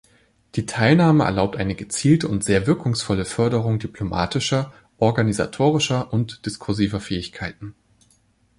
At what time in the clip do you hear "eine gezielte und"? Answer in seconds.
1.57-2.43